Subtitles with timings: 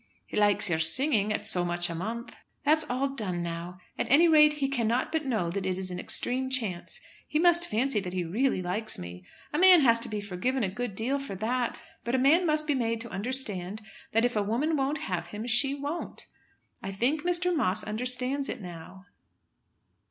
[0.25, 3.77] "He likes your singing, at so much a month." "That's all done now.
[3.99, 6.99] At any rate, he cannot but know that it is an extreme chance.
[7.27, 9.23] He must fancy that he really likes me.
[9.53, 11.83] A man has to be forgiven a good deal for that.
[12.03, 15.45] But a man must be made to understand that if a woman won't have him,
[15.45, 16.25] she won't!
[16.81, 17.55] I think Mr.
[17.55, 19.05] Moss understands it now."